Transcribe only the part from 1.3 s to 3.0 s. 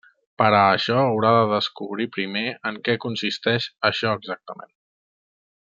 de descobrir primer en què